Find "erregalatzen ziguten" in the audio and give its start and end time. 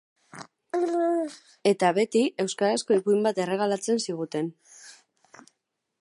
3.45-4.51